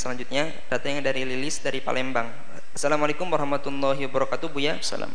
[0.00, 2.32] selanjutnya datangnya dari Lilis dari Palembang.
[2.72, 4.80] Assalamualaikum warahmatullahi wabarakatuh Buya.
[4.80, 5.12] Salam.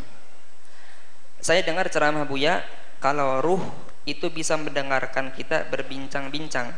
[1.41, 2.61] Saya dengar ceramah Buya
[3.01, 3.65] kalau ruh
[4.05, 6.69] itu bisa mendengarkan kita berbincang-bincang.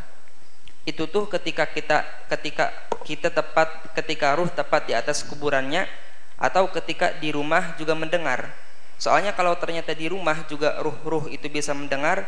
[0.88, 2.72] Itu tuh ketika kita ketika
[3.04, 5.84] kita tepat ketika ruh tepat di atas kuburannya
[6.40, 8.56] atau ketika di rumah juga mendengar.
[8.96, 12.24] Soalnya kalau ternyata di rumah juga ruh-ruh itu bisa mendengar,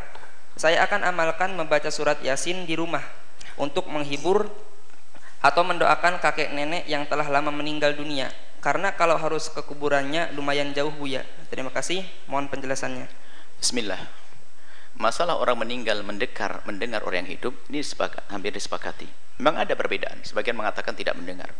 [0.59, 3.01] saya akan amalkan membaca surat Yasin di rumah
[3.55, 4.51] untuk menghibur
[5.39, 8.31] atau mendoakan kakek nenek yang telah lama meninggal dunia.
[8.59, 11.23] Karena kalau harus ke kuburannya lumayan jauh Buya.
[11.47, 13.07] Terima kasih, mohon penjelasannya.
[13.59, 14.03] Bismillah.
[14.99, 19.07] Masalah orang meninggal mendekar, mendengar orang yang hidup ini sepakat, hampir disepakati.
[19.39, 20.19] Memang ada perbedaan.
[20.27, 21.55] Sebagian mengatakan tidak mendengar.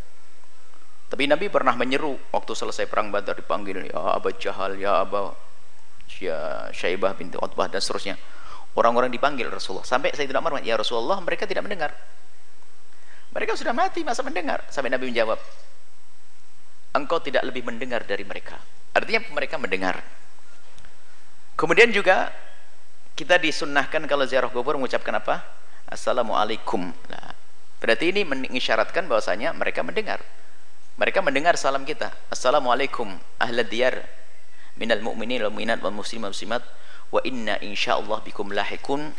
[1.08, 5.32] Tapi Nabi pernah menyeru waktu selesai perang Badar dipanggil ya Abu Jahal, ya Abu
[6.20, 8.20] ya Syaibah binti Utbah dan seterusnya.
[8.76, 9.88] Orang-orang dipanggil Rasulullah.
[9.88, 11.96] Sampai saya tidak marah, ya Rasulullah mereka tidak mendengar.
[13.40, 14.68] Mereka sudah mati masa mendengar.
[14.68, 15.40] Sampai Nabi menjawab,
[16.92, 18.60] engkau tidak lebih mendengar dari mereka.
[18.92, 20.04] Artinya mereka mendengar.
[21.56, 22.36] Kemudian juga
[23.16, 25.40] kita disunnahkan kalau ziarah kubur mengucapkan apa?
[25.88, 26.92] Assalamualaikum.
[26.92, 27.32] Nah,
[27.80, 30.20] berarti ini mengisyaratkan bahwasanya mereka mendengar.
[31.00, 32.12] Mereka mendengar salam kita.
[32.28, 33.08] Assalamualaikum
[33.40, 34.04] ahlad diyar
[34.76, 36.60] minal mu'minin wal mu'minat wal muslim wal muslimat
[37.08, 39.16] wa inna insyaallah bikum lahikun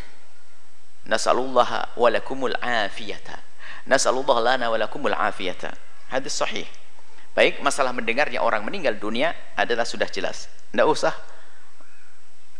[1.08, 3.49] nasallallahu wa lakumul afiyata
[3.88, 5.72] nasallallahu lana wa lakumul afiyata
[6.10, 6.66] hadis sahih
[7.30, 10.50] Baik, masalah mendengarnya orang meninggal dunia adalah sudah jelas.
[10.74, 11.14] Tidak usah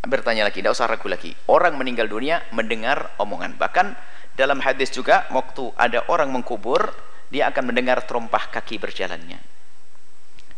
[0.07, 1.35] bertanya lagi, tidak usah ragu lagi.
[1.51, 3.59] Orang meninggal dunia mendengar omongan.
[3.59, 3.99] Bahkan
[4.39, 6.95] dalam hadis juga waktu ada orang mengkubur,
[7.35, 9.43] dia akan mendengar terompah kaki berjalannya.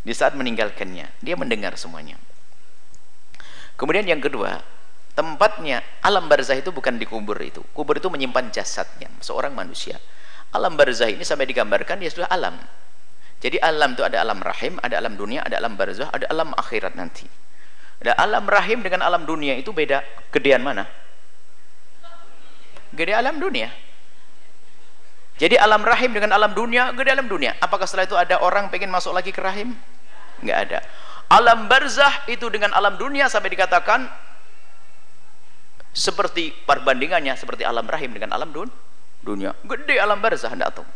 [0.03, 2.21] Di saat meninggalkannya, dia mendengar semuanya.
[3.81, 4.61] Kemudian yang kedua,
[5.17, 7.65] tempatnya alam barzah itu bukan di kubur itu.
[7.73, 9.97] Kubur itu menyimpan jasadnya seorang manusia.
[10.53, 12.61] Alam barzah ini sampai digambarkan dia sudah alam
[13.43, 16.95] jadi alam itu ada alam rahim, ada alam dunia, ada alam barzah, ada alam akhirat
[16.95, 17.27] nanti.
[17.99, 19.99] Ada alam rahim dengan alam dunia itu beda.
[20.31, 20.87] Gedean mana?
[22.95, 23.67] Gede alam dunia.
[25.43, 27.59] Jadi alam rahim dengan alam dunia, gede alam dunia.
[27.59, 29.75] Apakah setelah itu ada orang pengen masuk lagi ke rahim?
[30.39, 30.79] Enggak ada.
[31.27, 34.07] Alam barzah itu dengan alam dunia sampai dikatakan
[35.91, 38.71] seperti perbandingannya seperti alam rahim dengan alam dun
[39.23, 39.55] dunia.
[39.65, 40.87] Gede alam barzah enggak tahu.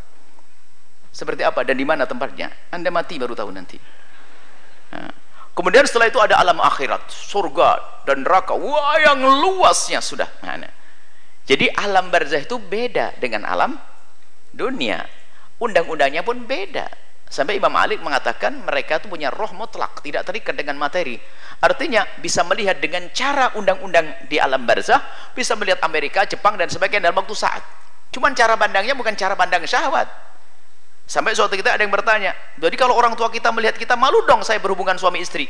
[1.14, 2.52] Seperti apa dan di mana tempatnya?
[2.68, 3.80] Anda mati baru tahu nanti.
[5.56, 8.52] Kemudian setelah itu ada alam akhirat surga dan neraka.
[8.52, 10.28] Wah yang luasnya sudah.
[10.44, 10.68] Nah,
[11.48, 13.80] jadi alam barzah itu beda dengan alam
[14.52, 15.08] dunia.
[15.56, 16.92] Undang-undangnya pun beda.
[17.26, 21.16] Sampai Imam Malik mengatakan mereka itu punya roh mutlak tidak terikat dengan materi.
[21.64, 25.00] Artinya bisa melihat dengan cara undang-undang di alam barzah
[25.32, 27.64] bisa melihat Amerika, Jepang dan sebagainya dalam waktu saat
[28.16, 30.08] cuman cara pandangnya bukan cara pandang syahwat
[31.06, 34.42] Sampai suatu kita ada yang bertanya, jadi kalau orang tua kita melihat kita malu dong
[34.42, 35.46] saya berhubungan suami istri.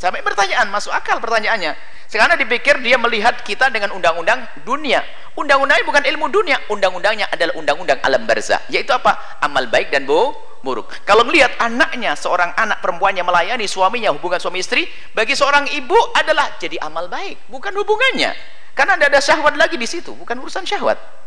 [0.00, 1.76] Sampai pertanyaan, masuk akal pertanyaannya.
[2.08, 5.04] Sekarang dipikir dia melihat kita dengan undang-undang dunia.
[5.36, 8.64] Undang-undangnya bukan ilmu dunia, undang-undangnya adalah undang-undang alam barzah.
[8.72, 9.38] Yaitu apa?
[9.44, 10.32] Amal baik dan bu
[10.64, 10.90] buruk.
[11.04, 16.56] Kalau melihat anaknya, seorang anak perempuannya melayani suaminya, hubungan suami istri, bagi seorang ibu adalah
[16.56, 18.32] jadi amal baik, bukan hubungannya.
[18.72, 21.21] Karena tidak ada syahwat lagi di situ, bukan urusan syahwat.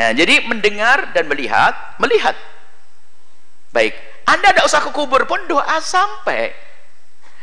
[0.00, 2.32] Nah, jadi mendengar dan melihat, melihat.
[3.68, 3.92] Baik,
[4.24, 6.56] Anda tidak usah ke kubur pun doa sampai.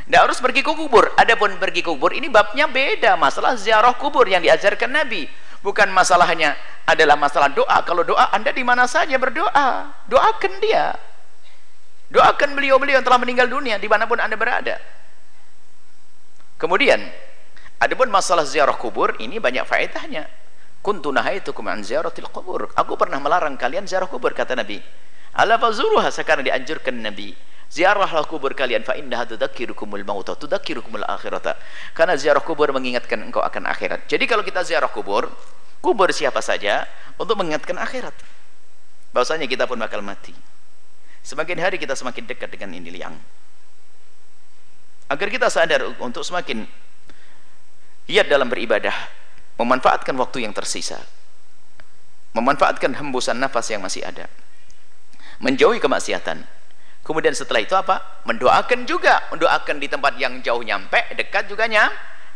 [0.10, 1.14] Tidak harus pergi ke kubur.
[1.22, 3.14] Adapun pergi ke kubur ini babnya beda.
[3.14, 5.30] Masalah ziarah kubur yang diajarkan Nabi.
[5.62, 6.58] Bukan masalahnya
[6.90, 7.78] adalah masalah doa.
[7.86, 9.94] Kalau doa Anda di mana saja berdoa.
[10.10, 10.98] Doakan dia.
[12.10, 14.82] Doakan beliau-beliau yang telah meninggal dunia di mana pun Anda berada.
[16.58, 17.06] Kemudian,
[17.78, 20.47] adapun masalah ziarah kubur ini banyak faedahnya
[20.88, 22.72] kuntu nahaitukum an ziyaratil qubur.
[22.72, 24.80] Aku pernah melarang kalian ziarah kubur kata Nabi.
[25.36, 27.36] Ala fazuruha sekarang dianjurkan Nabi.
[27.68, 31.60] Ziarahlah kubur kalian fa innaha tudzakirukumul mauta tudzakirukumul akhirata.
[31.92, 34.08] Karena ziarah kubur mengingatkan engkau akan akhirat.
[34.08, 35.28] Jadi kalau kita ziarah kubur
[35.84, 36.88] kubur siapa saja
[37.20, 38.16] untuk mengingatkan akhirat.
[39.12, 40.32] Bahwasanya kita pun bakal mati.
[41.20, 43.20] Semakin hari kita semakin dekat dengan ini liang.
[45.12, 46.64] Agar kita sadar untuk semakin
[48.08, 49.27] giat dalam beribadah
[49.58, 51.02] memanfaatkan waktu yang tersisa
[52.38, 54.30] memanfaatkan hembusan nafas yang masih ada
[55.42, 56.46] menjauhi kemaksiatan.
[57.06, 58.04] Kemudian setelah itu apa?
[58.28, 61.88] mendoakan juga mendoakan di tempat yang jauh nyampe dekat juga nyam,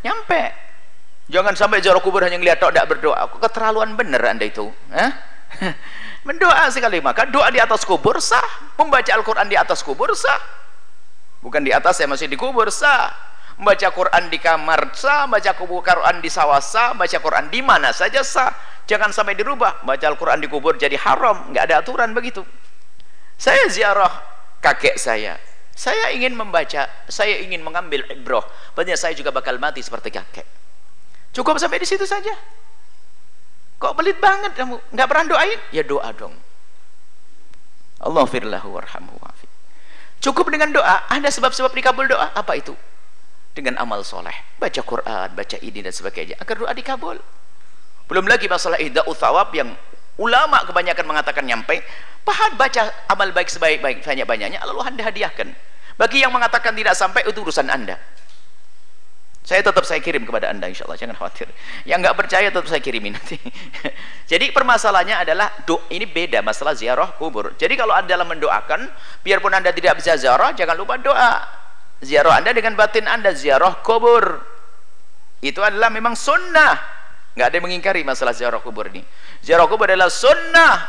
[0.06, 0.56] nyampe.
[1.28, 3.28] Jangan sampai jarak kubur hanya ngeliat tidak berdoa.
[3.40, 4.72] Keterlaluan bener anda itu?
[4.92, 5.12] Eh?
[6.28, 8.44] mendoa sekali maka doa di atas kubur sah.
[8.80, 10.40] Membaca Al-Quran di atas kubur sah.
[11.44, 13.31] Bukan di atas saya masih di kubur sah
[13.62, 18.26] baca Quran di kamar sah baca Quran di sawah sah baca Quran di mana saja
[18.26, 18.50] sah.
[18.90, 19.86] Jangan sampai dirubah.
[19.88, 21.54] Baca Al-Quran di kubur jadi haram.
[21.54, 22.44] Nggak ada aturan begitu.
[23.40, 24.12] Saya ziarah
[24.60, 25.40] kakek saya.
[25.72, 26.90] Saya ingin membaca.
[27.08, 28.44] Saya ingin mengambil ibroh.
[28.76, 30.44] Banyak saya juga bakal mati seperti kakek.
[31.32, 32.36] Cukup sampai di situ saja.
[33.80, 34.76] Kok pelit banget kamu?
[34.92, 35.60] Nggak pernah doain?
[35.72, 36.36] Ya doa dong.
[38.02, 39.22] Allah firlahu warhamhu
[40.22, 41.10] cukup dengan doa.
[41.10, 42.30] Ada sebab-sebab dikabul doa?
[42.38, 42.78] Apa itu
[43.52, 44.34] dengan amal soleh.
[44.58, 46.40] Baca Quran baca ini dan sebagainya.
[46.40, 47.20] Agar doa dikabul.
[48.08, 49.72] Belum lagi masalah ihda uthawab yang
[50.20, 51.84] ulama kebanyakan mengatakan nyampe.
[52.22, 55.52] Pahat baca amal baik sebaik-baik banyak-banyaknya lalu anda hadiahkan.
[55.98, 57.98] Bagi yang mengatakan tidak sampai itu urusan anda.
[59.42, 61.50] Saya tetap saya kirim kepada anda insya Allah jangan khawatir.
[61.90, 63.42] Yang nggak percaya tetap saya kirimi nanti.
[64.32, 67.58] Jadi permasalahannya adalah do ini beda masalah ziarah kubur.
[67.58, 68.86] Jadi kalau anda dalam mendoakan
[69.26, 71.61] biarpun anda tidak bisa ziarah jangan lupa doa
[72.02, 74.42] ziarah anda dengan batin anda ziarah kubur.
[75.42, 76.78] Itu adalah memang sunnah.
[77.34, 79.02] Nggak ada yang mengingkari masalah ziarah kubur ini.
[79.42, 80.86] Ziarah kubur adalah sunnah.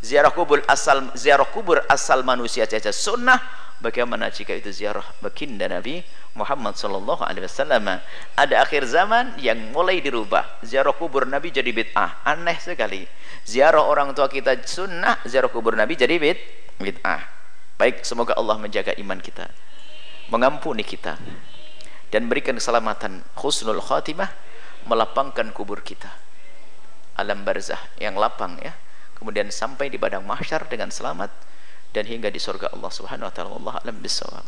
[0.00, 3.40] Ziarah kubur asal ziarah kubur asal manusia saja sunnah.
[3.80, 6.04] Bagaimana jika itu ziarah baginda Nabi
[6.36, 7.88] Muhammad sallallahu alaihi wasallam?
[8.36, 10.60] Ada akhir zaman yang mulai dirubah.
[10.60, 12.20] Ziarah kubur Nabi jadi bid'ah.
[12.28, 13.08] Aneh sekali.
[13.48, 16.36] Ziarah orang tua kita sunnah ziarah kubur Nabi jadi bid
[16.76, 17.24] bid'ah.
[17.80, 19.48] Baik semoga Allah menjaga iman kita
[20.30, 21.18] mengampuni kita
[22.10, 24.30] dan berikan keselamatan husnul khatimah
[24.86, 26.10] melapangkan kubur kita.
[27.18, 28.72] Alam barzah yang lapang ya.
[29.18, 31.28] Kemudian sampai di padang mahsyar dengan selamat
[31.92, 33.52] dan hingga di surga Allah Subhanahu wa taala.
[33.60, 34.46] Allah alam bisawab